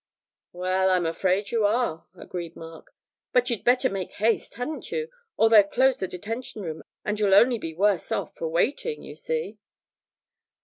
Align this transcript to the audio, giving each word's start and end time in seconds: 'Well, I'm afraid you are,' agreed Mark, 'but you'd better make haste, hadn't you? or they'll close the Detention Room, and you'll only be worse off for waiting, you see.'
'Well, 0.51 0.89
I'm 0.89 1.05
afraid 1.05 1.51
you 1.51 1.63
are,' 1.63 2.07
agreed 2.15 2.55
Mark, 2.55 2.95
'but 3.33 3.51
you'd 3.51 3.63
better 3.63 3.87
make 3.87 4.13
haste, 4.13 4.55
hadn't 4.55 4.91
you? 4.91 5.11
or 5.37 5.47
they'll 5.47 5.61
close 5.61 5.99
the 5.99 6.07
Detention 6.07 6.63
Room, 6.63 6.81
and 7.05 7.19
you'll 7.19 7.35
only 7.35 7.59
be 7.59 7.75
worse 7.75 8.11
off 8.11 8.35
for 8.35 8.47
waiting, 8.47 9.03
you 9.03 9.13
see.' 9.13 9.59